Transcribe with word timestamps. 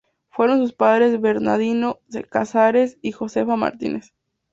Fueron 0.31 0.57
sus 0.57 0.73
padres 0.73 1.21
Bernardino 1.21 1.99
Cáceres 2.31 2.97
y 3.03 3.11
Josefa 3.11 3.55
Martínez. 3.55 4.15